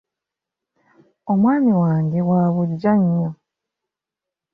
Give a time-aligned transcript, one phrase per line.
[1.31, 3.29] Omwami wange wa buggya nnyo.